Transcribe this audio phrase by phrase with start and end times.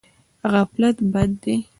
[0.51, 1.55] غفلت بد دی.